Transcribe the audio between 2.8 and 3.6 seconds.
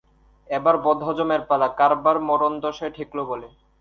ঠেকল বলে!